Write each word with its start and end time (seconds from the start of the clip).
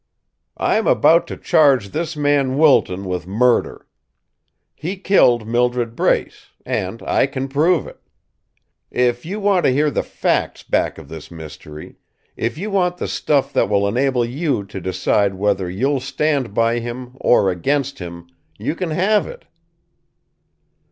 I'm 0.57 0.87
about 0.87 1.27
to 1.27 1.37
charge 1.37 1.89
this 1.89 2.17
man 2.17 2.57
Wilton 2.57 3.05
with 3.05 3.27
murder. 3.27 3.85
He 4.73 4.97
killed 4.97 5.47
Mildred 5.47 5.95
Brace, 5.95 6.47
and 6.65 7.03
I 7.03 7.27
can 7.27 7.47
prove 7.47 7.85
it. 7.85 7.99
If 8.89 9.27
you 9.27 9.39
want 9.39 9.63
to 9.65 9.71
hear 9.71 9.91
the 9.91 10.01
facts 10.01 10.63
back 10.63 10.97
of 10.97 11.07
this 11.07 11.29
mystery; 11.29 11.97
if 12.35 12.57
you 12.57 12.71
want 12.71 12.97
the 12.97 13.07
stuff 13.07 13.53
that 13.53 13.69
will 13.69 13.87
enable 13.87 14.25
you 14.25 14.65
to 14.65 14.81
decide 14.81 15.35
whether 15.35 15.69
you'll 15.69 15.99
stand 15.99 16.51
by 16.51 16.79
him 16.79 17.15
or 17.21 17.51
against 17.51 17.99
him, 17.99 18.25
you 18.57 18.73
can 18.73 18.89
have 18.89 19.27
it!" 19.27 19.45